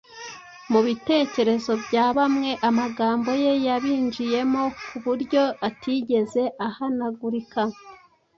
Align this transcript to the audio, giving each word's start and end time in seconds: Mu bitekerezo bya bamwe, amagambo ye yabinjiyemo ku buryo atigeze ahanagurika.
Mu 0.71 0.79
bitekerezo 0.87 1.71
bya 1.85 2.05
bamwe, 2.17 2.51
amagambo 2.69 3.29
ye 3.43 3.53
yabinjiyemo 3.65 4.63
ku 4.85 4.95
buryo 5.03 5.43
atigeze 5.67 6.43
ahanagurika. 6.67 7.61